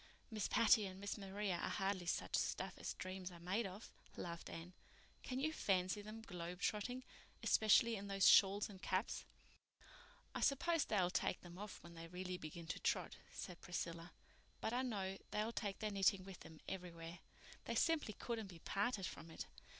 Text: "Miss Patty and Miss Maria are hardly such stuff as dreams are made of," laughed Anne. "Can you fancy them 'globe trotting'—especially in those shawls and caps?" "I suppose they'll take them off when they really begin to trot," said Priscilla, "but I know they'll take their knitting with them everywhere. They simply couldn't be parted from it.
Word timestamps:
"Miss 0.31 0.47
Patty 0.47 0.87
and 0.87 0.99
Miss 0.99 1.15
Maria 1.15 1.57
are 1.57 1.69
hardly 1.69 2.07
such 2.07 2.35
stuff 2.35 2.73
as 2.79 2.95
dreams 2.95 3.29
are 3.31 3.39
made 3.39 3.67
of," 3.67 3.91
laughed 4.17 4.49
Anne. 4.49 4.73
"Can 5.21 5.39
you 5.39 5.53
fancy 5.53 6.01
them 6.01 6.23
'globe 6.23 6.59
trotting'—especially 6.59 7.95
in 7.95 8.07
those 8.07 8.27
shawls 8.27 8.67
and 8.67 8.81
caps?" 8.81 9.25
"I 10.33 10.39
suppose 10.39 10.85
they'll 10.85 11.11
take 11.11 11.41
them 11.41 11.59
off 11.59 11.83
when 11.83 11.93
they 11.93 12.07
really 12.07 12.39
begin 12.39 12.65
to 12.69 12.79
trot," 12.79 13.17
said 13.31 13.61
Priscilla, 13.61 14.11
"but 14.59 14.73
I 14.73 14.81
know 14.81 15.19
they'll 15.29 15.51
take 15.51 15.77
their 15.77 15.91
knitting 15.91 16.23
with 16.23 16.39
them 16.39 16.61
everywhere. 16.67 17.19
They 17.65 17.75
simply 17.75 18.13
couldn't 18.13 18.47
be 18.47 18.57
parted 18.57 19.05
from 19.05 19.29
it. 19.29 19.45